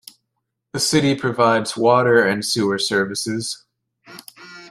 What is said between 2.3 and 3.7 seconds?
sewer services.